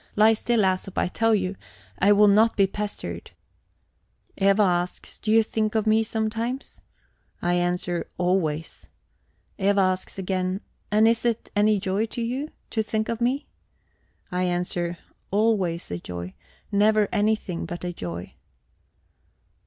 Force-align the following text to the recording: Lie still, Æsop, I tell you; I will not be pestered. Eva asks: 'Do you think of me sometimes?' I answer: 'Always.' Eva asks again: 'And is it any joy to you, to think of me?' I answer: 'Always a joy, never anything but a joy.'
Lie 0.15 0.33
still, 0.33 0.61
Æsop, 0.61 0.97
I 0.97 1.09
tell 1.09 1.35
you; 1.35 1.55
I 1.99 2.11
will 2.11 2.27
not 2.27 2.57
be 2.57 2.65
pestered. 2.65 3.29
Eva 4.35 4.63
asks: 4.63 5.19
'Do 5.19 5.29
you 5.29 5.43
think 5.43 5.75
of 5.75 5.85
me 5.85 6.01
sometimes?' 6.01 6.81
I 7.39 7.53
answer: 7.53 8.07
'Always.' 8.17 8.87
Eva 9.59 9.79
asks 9.81 10.17
again: 10.17 10.61
'And 10.91 11.07
is 11.07 11.23
it 11.23 11.51
any 11.55 11.79
joy 11.79 12.07
to 12.07 12.21
you, 12.23 12.49
to 12.71 12.81
think 12.81 13.09
of 13.09 13.21
me?' 13.21 13.45
I 14.31 14.45
answer: 14.45 14.97
'Always 15.29 15.91
a 15.91 15.99
joy, 15.99 16.33
never 16.71 17.07
anything 17.13 17.67
but 17.67 17.83
a 17.83 17.93
joy.' 17.93 18.33